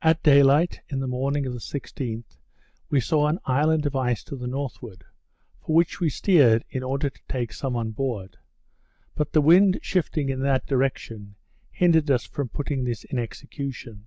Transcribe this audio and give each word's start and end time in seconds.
At 0.00 0.22
day 0.22 0.42
light 0.42 0.80
in 0.88 1.00
the 1.00 1.06
morning 1.06 1.44
of 1.44 1.52
the 1.52 1.58
16th, 1.58 2.38
we 2.88 2.98
saw 2.98 3.26
an 3.28 3.38
island 3.44 3.84
of 3.84 3.94
ice 3.94 4.24
to 4.24 4.36
the 4.36 4.46
northward; 4.46 5.04
for 5.60 5.74
which 5.74 6.00
we 6.00 6.08
steered, 6.08 6.64
in 6.70 6.82
order 6.82 7.10
to 7.10 7.20
take 7.28 7.52
some 7.52 7.76
on 7.76 7.90
board; 7.90 8.38
but 9.14 9.34
the 9.34 9.42
wind 9.42 9.80
shifting 9.82 10.28
to 10.28 10.36
that 10.36 10.64
direction, 10.66 11.34
hindered 11.70 12.10
us 12.10 12.24
from 12.24 12.48
putting 12.48 12.84
this 12.84 13.04
in 13.04 13.18
execution. 13.18 14.06